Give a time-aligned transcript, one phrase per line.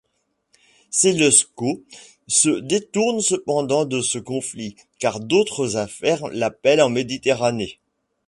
[0.89, 1.83] Séleucos
[2.25, 7.77] se détourne cependant de ce conflit car d’autres affaires l’appellent en Méditerranée.